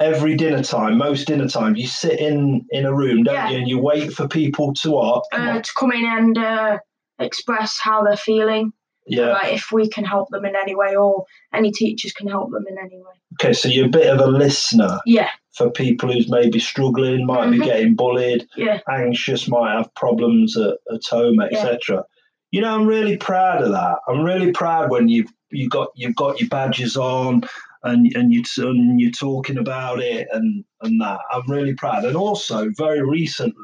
every 0.00 0.36
dinner 0.36 0.62
time, 0.62 0.98
most 0.98 1.26
dinner 1.26 1.48
time, 1.48 1.76
you 1.76 1.86
sit 1.86 2.18
in 2.18 2.66
in 2.70 2.86
a 2.86 2.94
room, 2.94 3.22
don't 3.22 3.34
Yeah. 3.34 3.50
you, 3.50 3.58
and 3.58 3.68
you 3.68 3.78
wait 3.78 4.12
for 4.12 4.26
people 4.28 4.72
to 4.74 4.90
what? 4.92 5.24
Uh, 5.32 5.60
to 5.60 5.72
come 5.78 5.92
in 5.92 6.04
and 6.04 6.38
uh, 6.38 6.78
express 7.18 7.78
how 7.78 8.02
they're 8.02 8.16
feeling. 8.16 8.72
Yeah. 9.06 9.32
Like 9.32 9.52
if 9.54 9.70
we 9.72 9.88
can 9.88 10.04
help 10.04 10.30
them 10.30 10.44
in 10.44 10.56
any 10.56 10.74
way, 10.74 10.96
or 10.96 11.24
any 11.52 11.70
teachers 11.72 12.12
can 12.12 12.26
help 12.28 12.50
them 12.50 12.64
in 12.68 12.76
any 12.78 12.96
way. 12.96 13.12
Okay, 13.40 13.52
so 13.52 13.68
you're 13.68 13.86
a 13.86 13.90
bit 13.90 14.06
of 14.08 14.20
a 14.20 14.26
listener 14.26 14.98
Yeah, 15.06 15.28
for 15.56 15.70
people 15.70 16.10
who's 16.12 16.30
maybe 16.30 16.58
struggling, 16.58 17.26
might 17.26 17.50
be 17.50 17.58
Mhm. 17.58 17.64
getting 17.64 17.94
bullied, 17.96 18.46
yeah, 18.56 18.80
anxious, 18.88 19.46
might 19.48 19.74
have 19.76 19.94
problems 19.94 20.56
at, 20.56 20.78
at 20.92 21.00
home, 21.10 21.40
etc. 21.40 22.04
You 22.50 22.60
know, 22.62 22.74
I'm 22.74 22.86
really 22.86 23.16
proud 23.16 23.62
of 23.62 23.72
that. 23.72 23.98
I'm 24.08 24.22
really 24.22 24.52
proud 24.52 24.90
when 24.90 25.08
you've 25.08 25.30
you 25.50 25.68
got 25.68 25.88
you've 25.94 26.16
got 26.16 26.40
your 26.40 26.48
badges 26.48 26.96
on 26.96 27.42
and 27.82 28.10
and 28.16 28.32
you 28.32 28.42
and 28.58 29.00
you're 29.00 29.10
talking 29.10 29.58
about 29.58 30.00
it 30.00 30.28
and 30.32 30.64
and 30.80 31.00
that. 31.00 31.20
I'm 31.30 31.48
really 31.50 31.74
proud. 31.74 32.04
And 32.04 32.16
also, 32.16 32.70
very 32.76 33.02
recently, 33.02 33.54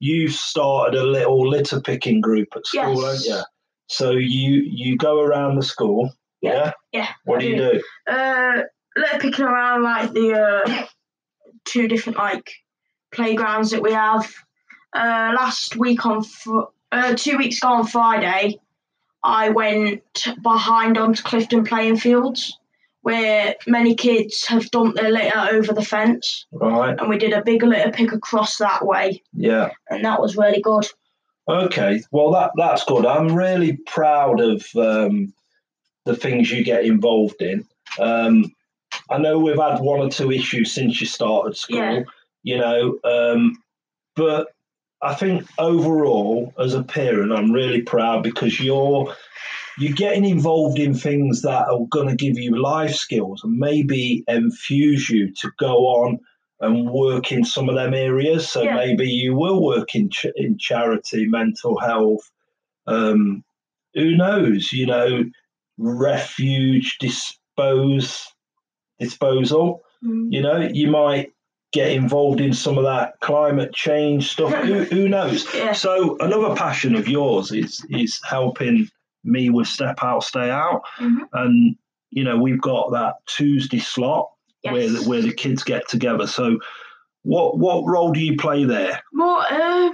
you've 0.00 0.32
started 0.32 0.98
a 1.00 1.04
little 1.06 1.48
litter 1.48 1.80
picking 1.80 2.20
group 2.20 2.48
at 2.56 2.66
school, 2.66 3.00
Yes. 3.02 3.26
haven't 3.26 3.38
you? 3.38 3.42
So 3.86 4.12
you 4.12 4.62
you 4.64 4.96
go 4.96 5.20
around 5.20 5.56
the 5.56 5.62
school. 5.62 6.12
Yeah. 6.40 6.72
Yeah. 6.92 7.08
What 7.24 7.38
I 7.38 7.42
do 7.42 7.48
you 7.48 7.56
do? 7.56 7.82
Uh, 8.12 8.62
like 8.96 9.20
picking 9.20 9.44
around 9.44 9.82
like 9.82 10.12
the 10.12 10.32
uh, 10.34 10.86
two 11.64 11.88
different 11.88 12.18
like 12.18 12.50
playgrounds 13.12 13.70
that 13.70 13.82
we 13.82 13.92
have. 13.92 14.32
Uh, 14.94 15.32
last 15.36 15.76
week 15.76 16.06
on 16.06 16.22
fr- 16.22 16.70
uh, 16.92 17.14
two 17.16 17.36
weeks 17.36 17.58
ago 17.58 17.68
on 17.74 17.86
Friday, 17.86 18.58
I 19.24 19.48
went 19.50 20.02
behind 20.42 20.96
onto 20.98 21.22
Clifton 21.22 21.64
playing 21.64 21.96
fields 21.96 22.58
where 23.02 23.54
many 23.66 23.94
kids 23.94 24.46
have 24.46 24.70
dumped 24.70 24.96
their 24.96 25.10
litter 25.10 25.38
over 25.52 25.74
the 25.74 25.84
fence, 25.84 26.46
Right. 26.52 26.98
and 26.98 27.08
we 27.08 27.18
did 27.18 27.34
a 27.34 27.42
big 27.42 27.62
litter 27.62 27.90
pick 27.92 28.12
across 28.12 28.56
that 28.58 28.86
way, 28.86 29.22
Yeah. 29.34 29.72
and 29.90 30.02
that 30.06 30.20
was 30.22 30.38
really 30.38 30.62
good. 30.62 30.86
Okay, 31.48 32.02
well 32.10 32.30
that 32.32 32.52
that's 32.56 32.84
good. 32.84 33.04
I'm 33.04 33.34
really 33.34 33.76
proud 33.86 34.40
of 34.40 34.64
um, 34.76 35.32
the 36.04 36.16
things 36.16 36.50
you 36.50 36.64
get 36.64 36.84
involved 36.84 37.42
in. 37.42 37.66
Um, 37.98 38.52
I 39.10 39.18
know 39.18 39.38
we've 39.38 39.58
had 39.58 39.80
one 39.80 40.00
or 40.00 40.08
two 40.10 40.32
issues 40.32 40.72
since 40.72 41.00
you 41.00 41.06
started 41.06 41.56
school, 41.56 41.76
Yeah. 41.78 42.02
you 42.42 42.56
know, 42.56 42.98
um, 43.04 43.62
but 44.16 44.48
I 45.02 45.14
think 45.14 45.44
overall, 45.58 46.54
as 46.58 46.72
a 46.72 46.82
parent, 46.82 47.32
I'm 47.32 47.52
really 47.52 47.82
proud 47.82 48.22
because 48.22 48.58
you're 48.58 49.14
you're 49.76 49.92
getting 49.92 50.24
involved 50.24 50.78
in 50.78 50.94
things 50.94 51.42
that 51.42 51.68
are 51.68 51.86
going 51.90 52.08
to 52.08 52.14
give 52.14 52.38
you 52.38 52.56
life 52.56 52.94
skills 52.94 53.42
and 53.44 53.58
maybe 53.58 54.24
infuse 54.28 55.10
you 55.10 55.32
to 55.34 55.50
go 55.58 55.74
on 55.88 56.20
and 56.64 56.90
work 56.90 57.30
in 57.32 57.44
some 57.44 57.68
of 57.68 57.74
them 57.74 57.94
areas. 57.94 58.50
So 58.50 58.62
Yeah. 58.62 58.74
maybe 58.76 59.08
you 59.08 59.34
will 59.36 59.62
work 59.62 59.94
in 59.94 60.10
ch- 60.10 60.26
in 60.36 60.58
charity, 60.58 61.26
mental 61.26 61.78
health. 61.78 62.30
Um, 62.86 63.44
who 63.94 64.16
knows? 64.16 64.72
You 64.72 64.86
know, 64.86 65.24
refuge 65.78 66.98
dispose 66.98 68.26
disposal. 68.98 69.82
Mm. 70.04 70.28
You 70.32 70.42
know, 70.42 70.68
you 70.72 70.90
might 70.90 71.32
get 71.72 71.90
involved 71.90 72.40
in 72.40 72.52
some 72.52 72.78
of 72.78 72.84
that 72.84 73.14
climate 73.20 73.72
change 73.74 74.30
stuff. 74.30 74.52
who, 74.64 74.84
who 74.84 75.08
knows? 75.08 75.46
Yeah. 75.54 75.72
So 75.72 76.16
another 76.20 76.54
passion 76.54 76.94
of 76.94 77.08
yours 77.08 77.52
is 77.52 77.84
is 77.90 78.20
helping 78.24 78.88
me 79.24 79.50
with 79.50 79.66
Step 79.66 79.98
Out, 80.02 80.22
Stay 80.22 80.50
Out, 80.50 80.82
Mhm. 81.00 81.18
and 81.32 81.76
you 82.10 82.22
know 82.24 82.36
we've 82.38 82.60
got 82.60 82.92
that 82.92 83.14
Tuesday 83.26 83.78
slot 83.78 84.28
Yes. 84.64 85.02
the, 85.04 85.08
where 85.08 85.22
the 85.22 85.32
kids 85.32 85.62
get 85.62 85.88
together. 85.88 86.26
So 86.26 86.58
what 87.22 87.58
what 87.58 87.84
role 87.86 88.12
do 88.12 88.20
you 88.20 88.36
play 88.36 88.64
there? 88.64 89.02
More 89.12 89.40
uh, 89.50 89.90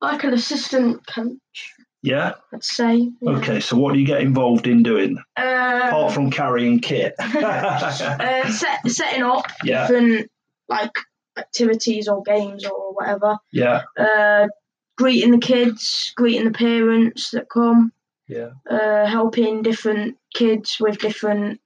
like 0.00 0.24
an 0.24 0.34
assistant 0.34 1.06
coach, 1.06 1.72
Yeah. 2.02 2.34
I'd 2.52 2.64
say. 2.64 3.10
yeah. 3.20 3.30
Okay. 3.30 3.60
So 3.60 3.76
what 3.76 3.94
do 3.94 4.00
you 4.00 4.06
get 4.06 4.20
involved 4.20 4.66
in 4.66 4.82
doing 4.82 5.16
Uh, 5.36 5.80
apart 5.84 6.12
from 6.12 6.30
carrying 6.30 6.80
kit? 6.80 7.14
uh, 7.18 8.50
set, 8.50 8.88
setting 8.90 9.22
up 9.22 9.46
yeah. 9.64 9.86
different 9.86 10.30
like 10.68 10.92
activities 11.38 12.08
or 12.08 12.22
games 12.22 12.64
or 12.64 12.92
whatever. 12.94 13.36
Yeah. 13.52 13.82
Uh, 13.98 14.48
greeting 14.96 15.32
the 15.32 15.38
kids, 15.38 16.12
greeting 16.16 16.44
the 16.44 16.52
parents 16.52 17.30
that 17.30 17.48
come, 17.48 17.92
Yeah. 18.28 18.50
uh, 18.70 19.06
helping 19.06 19.62
different 19.62 20.16
kids 20.34 20.76
with 20.80 20.98
different 20.98 21.60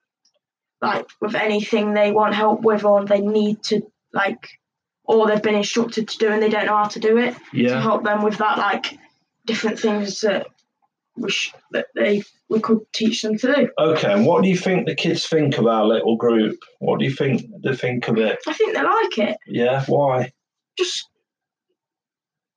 like 0.80 1.06
with 1.20 1.34
anything 1.34 1.92
they 1.92 2.12
want 2.12 2.34
help 2.34 2.62
with 2.62 2.84
or 2.84 3.04
they 3.04 3.20
need 3.20 3.62
to 3.64 3.82
like 4.12 4.48
or 5.04 5.26
they've 5.26 5.42
been 5.42 5.54
instructed 5.54 6.08
to 6.08 6.18
do 6.18 6.28
and 6.28 6.42
they 6.42 6.48
don't 6.48 6.66
know 6.66 6.76
how 6.76 6.88
to 6.88 7.00
do 7.00 7.16
it 7.18 7.34
yeah. 7.52 7.74
to 7.74 7.80
help 7.80 8.04
them 8.04 8.22
with 8.22 8.38
that 8.38 8.58
like 8.58 8.98
different 9.46 9.78
things 9.78 10.20
that 10.20 10.46
we 11.16 11.30
sh- 11.30 11.54
that 11.72 11.86
they 11.94 12.22
we 12.48 12.60
could 12.60 12.80
teach 12.92 13.22
them 13.22 13.36
to 13.36 13.54
do. 13.54 13.68
Okay. 13.78 14.12
And 14.12 14.24
what 14.24 14.42
do 14.42 14.48
you 14.48 14.56
think 14.56 14.86
the 14.86 14.94
kids 14.94 15.26
think 15.26 15.58
of 15.58 15.66
our 15.66 15.84
little 15.84 16.16
group? 16.16 16.58
What 16.78 16.98
do 16.98 17.04
you 17.04 17.10
think 17.12 17.42
they 17.62 17.74
think 17.74 18.08
of 18.08 18.16
it? 18.18 18.38
I 18.46 18.52
think 18.52 18.74
they 18.74 18.82
like 18.82 19.18
it. 19.18 19.36
Yeah. 19.46 19.84
Why? 19.86 20.32
just 20.78 21.08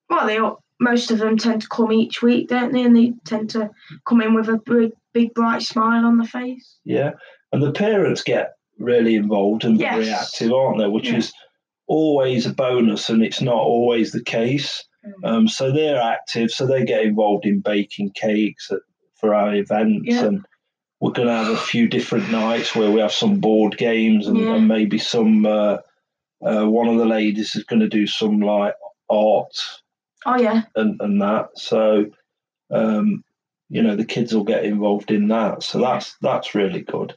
well, 0.10 0.28
they 0.28 0.38
all, 0.38 0.64
most 0.80 1.12
of 1.12 1.20
them 1.20 1.38
tend 1.38 1.62
to 1.62 1.68
come 1.68 1.92
each 1.92 2.22
week, 2.22 2.50
don't 2.50 2.72
they? 2.72 2.84
And 2.84 2.96
they 2.96 3.14
tend 3.26 3.50
to 3.52 3.70
come 4.08 4.22
in 4.22 4.34
with 4.34 4.50
a 4.50 4.58
big, 4.58 4.92
big 5.14 5.34
bright 5.34 5.62
smile 5.62 6.06
on 6.06 6.18
the 6.18 6.26
face. 6.26 6.80
Yeah. 6.84 7.12
And 7.52 7.62
the 7.62 7.72
parents 7.72 8.24
get 8.24 8.54
really 8.80 9.16
involved 9.16 9.64
and 9.66 9.80
Yes. 9.80 9.94
very 9.96 10.10
active, 10.10 10.54
aren't 10.54 10.80
they? 10.80 10.88
Which 10.88 11.10
Yeah. 11.10 11.18
is 11.18 11.34
always 11.88 12.46
a 12.46 12.54
bonus, 12.54 13.10
and 13.10 13.22
it's 13.24 13.42
not 13.42 13.58
always 13.58 14.12
the 14.12 14.24
case. 14.24 14.84
Um, 15.24 15.48
so 15.48 15.72
they're 15.72 16.00
active, 16.02 16.52
so 16.52 16.66
they 16.66 16.86
get 16.86 17.04
involved 17.04 17.46
in 17.46 17.60
baking 17.60 18.12
cakes 18.12 18.72
at, 18.72 18.80
for 19.16 19.34
our 19.34 19.54
events, 19.56 20.06
Yeah. 20.08 20.26
and 20.26 20.46
we're 21.00 21.12
going 21.12 21.28
to 21.28 21.34
have 21.34 21.50
a 21.50 21.58
few 21.58 21.88
different 21.88 22.32
nights 22.32 22.76
where 22.76 22.92
we 22.92 23.02
have 23.02 23.12
some 23.12 23.40
board 23.40 23.78
games 23.78 24.28
and, 24.28 24.38
Yeah. 24.38 24.56
and 24.56 24.68
maybe 24.68 24.98
some. 24.98 25.46
Uh, 25.46 25.78
uh, 26.44 26.66
one 26.66 26.88
of 26.88 26.98
the 26.98 27.06
ladies 27.06 27.56
is 27.56 27.64
going 27.66 27.82
to 27.82 27.88
do 27.88 28.08
some 28.08 28.40
like 28.40 28.74
art 29.12 29.56
Oh 30.26 30.38
yeah, 30.40 30.64
and, 30.76 31.00
and 31.02 31.22
that. 31.22 31.50
So, 31.56 32.06
um, 32.72 33.24
you 33.70 33.82
know, 33.84 33.96
the 33.96 34.06
kids 34.06 34.34
will 34.34 34.44
get 34.44 34.66
involved 34.66 35.12
in 35.12 35.28
that. 35.30 35.62
So 35.64 35.80
that's 35.80 36.16
that's 36.22 36.56
really 36.56 36.82
good. 36.82 37.16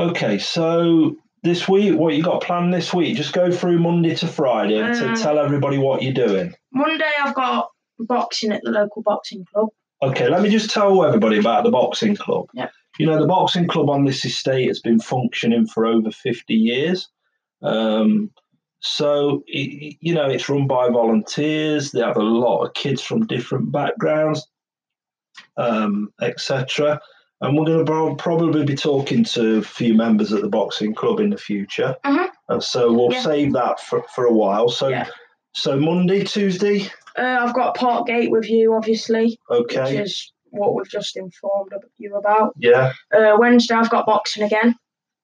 Okay, 0.00 0.38
so 0.38 1.14
this 1.42 1.68
week, 1.68 1.98
what 1.98 2.14
you 2.14 2.22
got 2.22 2.42
planned 2.42 2.72
this 2.72 2.94
week? 2.94 3.18
Just 3.18 3.34
go 3.34 3.50
through 3.50 3.78
Monday 3.80 4.14
to 4.14 4.26
Friday 4.26 4.78
and 4.78 4.94
to 4.94 5.10
Uh, 5.10 5.16
tell 5.16 5.38
everybody 5.38 5.76
what 5.76 6.00
you're 6.02 6.14
doing. 6.14 6.54
Monday 6.72 7.10
I've 7.22 7.34
got 7.34 7.68
boxing 7.98 8.50
at 8.50 8.62
the 8.62 8.70
local 8.70 9.02
boxing 9.02 9.44
club. 9.52 9.68
Okay, 10.02 10.30
let 10.30 10.40
me 10.40 10.48
just 10.48 10.70
tell 10.70 11.04
everybody 11.04 11.38
about 11.38 11.64
the 11.64 11.70
boxing 11.70 12.16
club. 12.16 12.46
Yeah. 12.54 12.70
You 12.98 13.04
know, 13.04 13.20
the 13.20 13.26
boxing 13.26 13.68
club 13.68 13.90
on 13.90 14.06
this 14.06 14.24
estate 14.24 14.68
has 14.68 14.80
been 14.80 15.00
functioning 15.00 15.66
for 15.66 15.84
over 15.84 16.10
50 16.10 16.54
years. 16.54 17.06
Um, 17.62 18.30
so, 18.80 19.42
it, 19.46 19.98
you 20.00 20.14
know, 20.14 20.30
it's 20.30 20.48
run 20.48 20.66
by 20.66 20.88
volunteers. 20.88 21.92
They 21.92 22.00
have 22.00 22.16
a 22.16 22.22
lot 22.22 22.64
of 22.64 22.72
kids 22.72 23.02
from 23.02 23.26
different 23.26 23.70
backgrounds, 23.70 24.48
um, 25.58 26.08
etc. 26.22 27.00
And 27.42 27.56
we're 27.56 27.64
going 27.64 27.86
to 27.86 28.22
probably 28.22 28.64
be 28.64 28.74
talking 28.74 29.24
to 29.24 29.56
a 29.58 29.62
few 29.62 29.94
members 29.94 30.32
at 30.32 30.42
the 30.42 30.48
boxing 30.48 30.94
club 30.94 31.20
in 31.20 31.30
the 31.30 31.38
future. 31.38 31.96
Mhm. 32.04 32.28
Uh, 32.48 32.60
so 32.60 32.92
we'll 32.92 33.12
Yeah. 33.12 33.22
save 33.22 33.52
that 33.54 33.80
for, 33.80 34.02
for 34.14 34.26
a 34.26 34.32
while. 34.32 34.68
So, 34.68 34.88
Yeah. 34.88 35.06
so 35.54 35.76
Monday, 35.78 36.24
Tuesday, 36.24 36.82
Uh, 37.18 37.38
I've 37.40 37.54
got 37.54 37.74
Park 37.76 38.06
Gate 38.06 38.30
with 38.30 38.48
you, 38.48 38.74
obviously, 38.74 39.38
Okay. 39.50 39.82
which 39.96 40.06
is 40.06 40.32
what 40.50 40.74
we've 40.74 40.88
just 40.88 41.16
informed 41.16 41.72
you 41.98 42.14
about. 42.16 42.52
yeah, 42.56 42.92
Uh, 43.12 43.36
Wednesday 43.38 43.74
I've 43.74 43.90
got 43.90 44.06
boxing 44.06 44.42
again. 44.44 44.74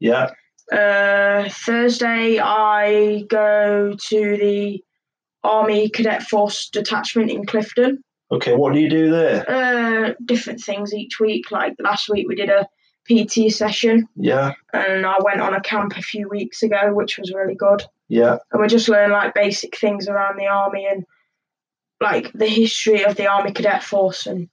yeah, 0.01 0.31
Uh, 0.73 1.49
Thursday 1.49 2.41
I 2.41 3.25
go 3.29 3.95
to 4.09 4.37
the 4.37 4.83
Army 5.45 5.89
Cadet 5.91 6.23
Force 6.25 6.69
detachment 6.71 7.31
in 7.31 7.47
Clifton. 7.47 8.03
Okay. 8.31 8.55
What 8.55 8.73
do 8.75 8.81
you 8.81 8.89
do 8.91 9.11
there? 9.11 9.49
uh, 9.51 10.15
different 10.25 10.61
things 10.61 10.95
each 10.95 11.19
week. 11.21 11.51
Like 11.51 11.75
last 11.79 12.09
week, 12.09 12.27
we 12.29 12.35
did 12.35 12.51
a 12.51 12.69
PT 13.09 13.53
session, 13.53 14.09
Yeah, 14.17 14.53
and 14.73 15.07
I 15.07 15.15
went 15.21 15.41
on 15.41 15.55
a 15.55 15.61
camp 15.61 15.97
a 15.97 16.03
few 16.03 16.29
weeks 16.29 16.63
ago, 16.65 16.93
which 16.93 17.19
was 17.19 17.33
really 17.33 17.55
good. 17.55 17.85
yeah, 18.09 18.39
And 18.51 18.61
we 18.61 18.67
just 18.67 18.89
learned 18.89 19.13
like 19.13 19.33
basic 19.33 19.77
things 19.79 20.09
around 20.09 20.39
the 20.39 20.47
army 20.49 20.87
and 20.91 21.05
like 22.01 22.33
the 22.33 22.49
history 22.49 23.05
of 23.05 23.15
the 23.15 23.29
Army 23.29 23.53
Cadet 23.53 23.85
Force 23.85 24.27
and, 24.27 24.49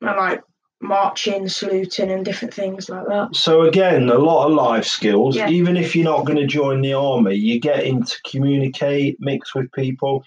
and 0.00 0.16
like 0.16 0.42
marching, 0.80 1.48
saluting, 1.48 2.10
and 2.12 2.24
different 2.24 2.54
things 2.54 2.88
like 2.88 3.06
that. 3.08 3.34
So 3.34 3.62
again, 3.62 4.08
a 4.10 4.18
lot 4.18 4.46
of 4.46 4.52
life 4.52 4.84
skills. 4.84 5.34
Yeah. 5.36 5.48
Even 5.48 5.76
if 5.76 5.96
you're 5.96 6.04
not 6.04 6.24
going 6.24 6.38
to 6.38 6.46
join 6.46 6.82
the 6.82 6.92
army, 6.92 7.34
you 7.34 7.58
get 7.58 7.82
in 7.84 8.04
to 8.04 8.16
communicate, 8.30 9.16
mix 9.18 9.54
with 9.56 9.72
people. 9.72 10.24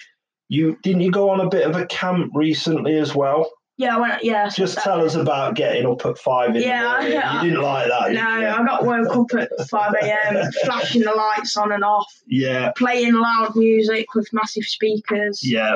You 0.49 0.77
didn't 0.83 1.01
you 1.01 1.11
go 1.11 1.29
on 1.29 1.39
a 1.39 1.49
bit 1.49 1.65
of 1.67 1.75
a 1.75 1.85
camp 1.85 2.31
recently 2.33 2.97
as 2.97 3.15
well? 3.15 3.49
Yeah, 3.77 3.95
I 3.95 3.99
went. 4.01 4.23
Yeah, 4.25 4.49
Just 4.49 4.77
tell 4.79 4.99
us 5.05 5.15
about 5.15 5.55
getting 5.55 5.85
up 5.85 6.05
at 6.05 6.17
five 6.17 6.53
in 6.53 6.61
Yeah, 6.63 6.81
the 6.81 6.89
morning. 6.89 7.11
You 7.35 7.49
didn't 7.49 7.63
like 7.63 7.87
that. 7.87 8.07
did 8.09 8.15
No? 8.15 8.21
I 8.57 8.65
got 8.65 8.83
woke 8.85 9.15
up 9.15 9.39
at 9.39 9.69
five 9.69 9.93
a.m. 10.01 10.51
flashing 10.65 11.03
the 11.03 11.11
lights 11.13 11.55
on 11.55 11.71
and 11.71 11.85
off, 11.85 12.05
Yeah, 12.27 12.73
playing 12.75 13.13
loud 13.13 13.55
music 13.55 14.13
with 14.15 14.27
massive 14.33 14.65
speakers. 14.65 15.39
yeah, 15.43 15.75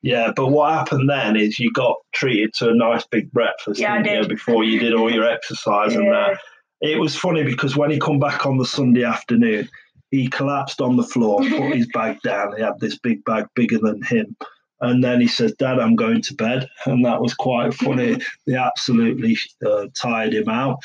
yeah. 0.00 0.32
But 0.34 0.46
what 0.48 0.72
happened 0.72 1.10
then 1.10 1.36
is 1.36 1.58
you 1.58 1.70
got 1.72 1.96
treated 2.14 2.54
to 2.54 2.70
a 2.70 2.74
nice 2.74 3.04
big 3.08 3.30
breakfast 3.32 3.78
Yeah, 3.78 3.94
I 3.94 4.02
didn't 4.02 4.14
you, 4.14 4.20
did. 4.22 4.28
before 4.30 4.64
you 4.64 4.78
did 4.80 4.94
all 4.94 5.12
your 5.12 5.28
exercise 5.28 5.94
and 5.94 6.10
that. 6.10 6.38
it 6.80 6.98
was 6.98 7.14
funny 7.16 7.44
because 7.44 7.76
when 7.76 7.90
he 7.90 7.98
come 7.98 8.18
back 8.18 8.46
on 8.46 8.56
the 8.56 8.64
Sunday 8.64 9.04
afternoon, 9.04 9.68
he 10.12 10.28
collapsed 10.28 10.80
on 10.80 10.96
the 10.96 11.02
floor, 11.02 11.40
put 11.50 11.74
his 11.74 11.88
bag 11.92 12.20
down. 12.22 12.54
He 12.56 12.62
had 12.62 12.78
this 12.78 12.96
big 12.98 13.24
bag 13.24 13.46
bigger 13.56 13.78
than 13.78 14.00
him. 14.02 14.36
And 14.80 15.02
then 15.02 15.20
he 15.20 15.26
said, 15.28 15.56
Dad, 15.58 15.78
I'm 15.80 15.96
going 15.96 16.22
to 16.22 16.34
bed. 16.34 16.68
And 16.86 17.04
that 17.04 17.20
was 17.20 17.34
quite 17.34 17.74
funny. 17.84 18.18
they 18.46 18.54
absolutely 18.54 19.36
uh, 19.66 19.86
tired 20.00 20.34
him 20.34 20.48
out. 20.48 20.78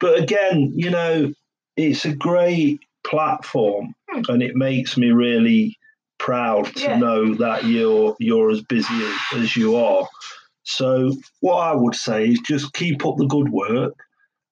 But 0.00 0.18
again, 0.20 0.72
you 0.76 0.90
know, 0.90 1.32
it's 1.76 2.04
a 2.04 2.14
great 2.14 2.80
platform, 3.06 3.94
Hmm. 4.10 4.22
and 4.28 4.42
it 4.42 4.54
makes 4.56 4.96
me 4.98 5.10
really 5.10 5.76
proud 6.18 6.66
to 6.76 6.82
Yeah. 6.82 6.98
know 6.98 7.34
that 7.36 7.64
you're 7.64 8.14
you're 8.20 8.50
as 8.50 8.62
busy 8.62 9.02
as 9.34 9.56
you 9.56 9.76
are. 9.76 10.06
So 10.64 11.12
what 11.40 11.56
I 11.56 11.74
would 11.74 11.94
say 11.96 12.28
is 12.28 12.40
just 12.40 12.72
keep 12.74 13.04
up 13.06 13.16
the 13.16 13.26
good 13.26 13.48
work, 13.50 13.94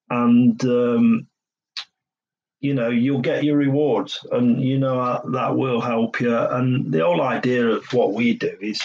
and 0.09 0.63
um, 0.65 1.27
you 2.61 2.75
know 2.75 2.89
you'll 2.91 3.21
get 3.21 3.45
your 3.45 3.57
rewards, 3.57 4.25
and 4.31 4.63
you 4.63 4.79
know 4.79 5.01
uh, 5.01 5.23
that 5.31 5.57
will 5.57 5.81
help 5.81 6.21
you. 6.21 6.37
And 6.37 6.93
the 6.93 7.05
whole 7.05 7.23
idea 7.23 7.67
of 7.69 7.85
what 7.93 8.13
we 8.15 8.35
do 8.35 8.57
is 8.61 8.81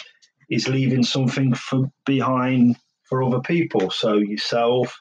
is 0.50 0.67
leaving 0.67 1.03
something 1.03 1.53
for 1.53 1.91
behind 2.05 2.77
for 3.03 3.24
other 3.24 3.39
people. 3.41 3.89
So 3.91 4.13
yourself. 4.17 5.00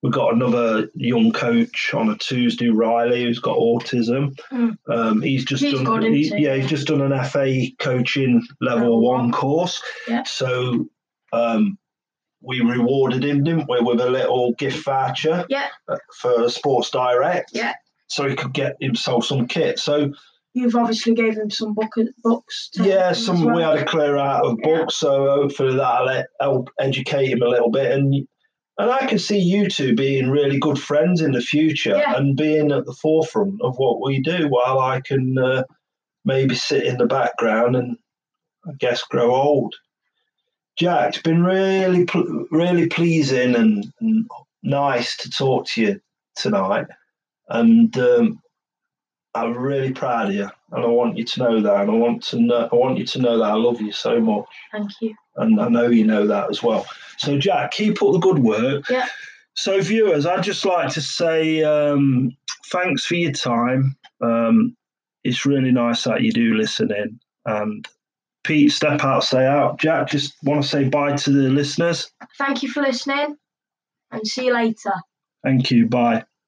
We've 0.00 0.12
got 0.12 0.32
another 0.32 0.88
young 0.94 1.32
coach 1.32 1.92
on 1.92 2.08
a 2.08 2.16
Tuesday, 2.16 2.68
Riley, 2.68 3.24
who's 3.24 3.40
got 3.40 3.56
autism. 3.58 4.38
Mm. 4.52 4.76
Um, 4.88 5.22
he's 5.22 5.44
just 5.44 5.60
He's 5.60 5.72
done, 5.82 6.02
he- 6.02 6.32
yeah, 6.38 6.54
he's 6.54 6.68
just 6.70 6.86
done 6.86 7.00
an 7.02 7.24
FA 7.24 7.66
coaching 7.80 8.46
level 8.60 9.00
one 9.00 9.22
one. 9.22 9.32
course. 9.32 9.82
Yeah. 10.06 10.22
So 10.22 10.86
um, 11.32 11.78
we 12.40 12.60
rewarded 12.60 13.24
him, 13.24 13.42
didn't 13.42 13.68
we, 13.68 13.80
with 13.80 14.00
a 14.00 14.08
little 14.08 14.52
gift 14.52 14.84
voucher 14.84 15.44
Yeah. 15.48 15.66
uh, 15.88 15.96
for 16.16 16.48
Sports 16.48 16.90
Direct. 16.90 17.50
Yeah. 17.52 17.74
So 18.08 18.28
he 18.28 18.34
could 18.34 18.52
get 18.52 18.76
himself 18.80 19.24
some 19.26 19.46
kit. 19.46 19.78
So 19.78 20.12
You've 20.54 20.74
obviously 20.74 21.14
gave 21.14 21.36
him 21.36 21.50
some 21.50 21.74
book, 21.74 21.92
books. 22.24 22.70
to 22.72 22.82
yeah, 22.82 23.12
some 23.12 23.44
well. 23.44 23.54
we 23.56 23.62
had 23.62 23.76
a 23.78 23.84
clear 23.84 24.16
out 24.16 24.44
of 24.44 24.56
Yeah. 24.64 24.78
books, 24.78 24.96
so 24.96 25.26
hopefully 25.30 25.76
that'll 25.76 26.24
help 26.40 26.70
educate 26.80 27.28
him 27.30 27.42
a 27.42 27.48
little 27.48 27.70
bit. 27.70 27.92
And 27.92 28.26
and 28.80 28.90
I 28.90 29.06
can 29.06 29.18
see 29.18 29.38
you 29.40 29.68
two 29.68 29.94
being 29.96 30.30
really 30.30 30.58
good 30.58 30.78
friends 30.78 31.20
in 31.20 31.32
the 31.32 31.40
future 31.40 31.96
Yeah. 31.96 32.16
and 32.16 32.36
being 32.36 32.70
at 32.72 32.86
the 32.86 32.94
forefront 32.94 33.60
of 33.60 33.76
what 33.76 34.00
we 34.00 34.20
do, 34.20 34.46
while 34.48 34.78
I 34.78 35.00
can 35.00 35.36
uh, 35.36 35.64
maybe 36.24 36.54
sit 36.54 36.84
in 36.84 36.96
the 36.96 37.06
background 37.06 37.76
and 37.76 37.96
I 38.66 38.70
guess 38.78 39.02
grow 39.02 39.34
old. 39.34 39.74
Jack, 40.78 41.08
it's 41.14 41.22
been 41.22 41.42
really 41.44 42.06
really 42.50 42.86
pleasing 42.86 43.54
and, 43.56 43.84
and 44.00 44.26
nice 44.62 45.16
to 45.18 45.30
talk 45.30 45.66
to 45.68 45.82
you 45.82 46.00
tonight, 46.36 46.86
and 47.48 47.96
um, 47.98 48.42
I'm 49.34 49.56
really 49.56 49.92
proud 49.92 50.28
of 50.28 50.34
you, 50.34 50.50
and 50.72 50.84
I 50.84 50.88
want 50.88 51.16
you 51.16 51.24
to 51.24 51.40
know 51.40 51.60
that, 51.60 51.80
and 51.82 51.90
I 51.90 51.94
want 51.94 52.22
to 52.24 52.40
know, 52.40 52.68
I 52.70 52.74
want 52.74 52.98
you 52.98 53.06
to 53.06 53.18
know 53.20 53.38
that 53.38 53.50
I 53.50 53.54
love 53.54 53.80
you 53.80 53.92
so 53.92 54.20
much, 54.20 54.46
Thank 54.72 54.90
you. 55.00 55.14
and 55.36 55.60
I 55.60 55.68
know 55.68 55.88
you 55.88 56.04
know 56.04 56.26
that 56.26 56.50
as 56.50 56.62
well. 56.62 56.86
So, 57.18 57.38
Jack, 57.38 57.72
keep 57.72 58.02
up 58.02 58.12
the 58.12 58.18
good 58.18 58.38
work. 58.38 58.88
Yeah. 58.88 59.08
So, 59.54 59.80
viewers, 59.80 60.24
I'd 60.26 60.42
just 60.42 60.64
like 60.64 60.92
to 60.92 61.00
say 61.00 61.62
um, 61.64 62.36
thanks 62.70 63.04
for 63.04 63.14
your 63.14 63.32
time. 63.32 63.96
Um, 64.20 64.76
it's 65.24 65.44
really 65.44 65.72
nice 65.72 66.04
that 66.04 66.22
you 66.22 66.32
do 66.32 66.54
listen 66.54 66.92
in, 66.92 67.20
and 67.44 67.86
Pete, 68.44 68.72
step 68.72 69.04
out, 69.04 69.24
stay 69.24 69.46
out. 69.46 69.78
Jack, 69.78 70.08
just 70.08 70.34
want 70.42 70.62
to 70.62 70.68
say 70.68 70.88
bye 70.88 71.14
to 71.16 71.30
the 71.30 71.50
listeners. 71.50 72.10
Thank 72.38 72.62
you 72.62 72.70
for 72.70 72.82
listening 72.82 73.36
and 74.10 74.26
see 74.26 74.46
you 74.46 74.54
later. 74.54 74.94
Thank 75.44 75.70
you. 75.70 75.86
Bye. 75.86 76.24